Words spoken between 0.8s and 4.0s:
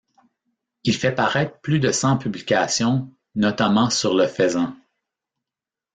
Il fait paraître plus de cent publications, notamment